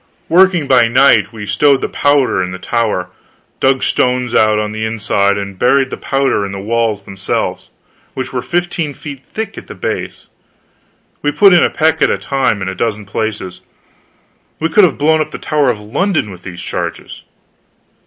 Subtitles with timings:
[0.29, 3.11] Working by night, we stowed the powder in the tower
[3.59, 7.69] dug stones out, on the inside, and buried the powder in the walls themselves,
[8.15, 10.25] which were fifteen feet thick at the base.
[11.21, 13.61] We put in a peck at a time, in a dozen places.
[14.59, 17.21] We could have blown up the Tower of London with these charges.